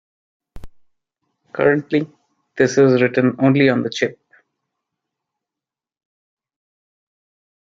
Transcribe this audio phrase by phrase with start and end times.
[1.53, 2.11] Currently,
[2.57, 4.19] this is written only on the chip.